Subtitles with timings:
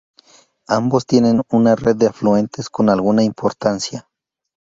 [0.67, 4.09] Ambos tienen una red de afluentes con alguna importancia.